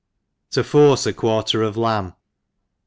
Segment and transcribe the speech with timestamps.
[0.51, 2.13] 109 To force a Quarter g/* Lamb.